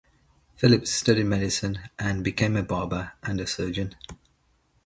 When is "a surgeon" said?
3.39-3.93